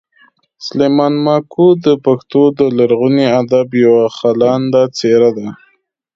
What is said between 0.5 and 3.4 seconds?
سلیمان ماکو د پښتو د لرغوني